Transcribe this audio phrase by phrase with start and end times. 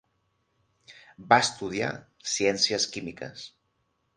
[1.33, 1.91] Va estudiar
[2.37, 3.45] ciències químiques.